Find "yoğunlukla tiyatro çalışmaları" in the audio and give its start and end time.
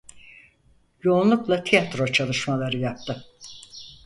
1.03-2.77